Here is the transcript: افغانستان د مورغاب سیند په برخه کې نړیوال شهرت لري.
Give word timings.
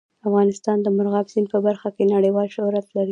افغانستان 0.27 0.77
د 0.81 0.87
مورغاب 0.95 1.27
سیند 1.33 1.47
په 1.53 1.59
برخه 1.67 1.89
کې 1.95 2.11
نړیوال 2.15 2.47
شهرت 2.55 2.87
لري. 2.97 3.09